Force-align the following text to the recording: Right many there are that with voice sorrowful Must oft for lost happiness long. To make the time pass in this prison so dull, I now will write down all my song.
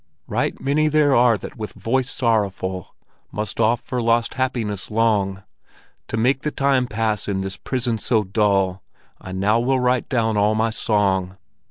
Right 0.25 0.59
many 0.59 0.87
there 0.87 1.13
are 1.13 1.37
that 1.37 1.57
with 1.57 1.73
voice 1.73 2.09
sorrowful 2.09 2.95
Must 3.31 3.59
oft 3.59 3.83
for 3.85 4.01
lost 4.01 4.33
happiness 4.33 4.89
long. 4.89 5.43
To 6.07 6.17
make 6.17 6.41
the 6.41 6.49
time 6.49 6.87
pass 6.87 7.27
in 7.27 7.41
this 7.41 7.55
prison 7.55 7.99
so 7.99 8.23
dull, 8.23 8.81
I 9.21 9.31
now 9.31 9.59
will 9.59 9.79
write 9.79 10.09
down 10.09 10.37
all 10.37 10.55
my 10.55 10.71
song. 10.71 11.37